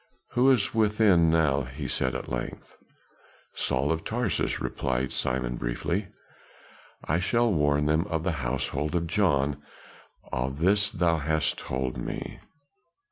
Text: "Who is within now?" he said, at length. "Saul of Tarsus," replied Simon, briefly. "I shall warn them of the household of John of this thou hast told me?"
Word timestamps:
"Who 0.29 0.49
is 0.49 0.73
within 0.73 1.29
now?" 1.29 1.61
he 1.61 1.87
said, 1.87 2.15
at 2.15 2.27
length. 2.27 2.75
"Saul 3.53 3.91
of 3.91 4.03
Tarsus," 4.03 4.59
replied 4.59 5.11
Simon, 5.11 5.57
briefly. 5.57 6.07
"I 7.05 7.19
shall 7.19 7.53
warn 7.53 7.85
them 7.85 8.07
of 8.07 8.23
the 8.23 8.31
household 8.41 8.95
of 8.95 9.05
John 9.05 9.61
of 10.33 10.57
this 10.57 10.89
thou 10.89 11.17
hast 11.17 11.59
told 11.59 11.97
me?" 11.99 12.39